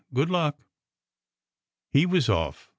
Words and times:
Good 0.11 0.31
luck!" 0.31 0.57
He 1.91 2.07
was 2.07 2.27
off. 2.27 2.69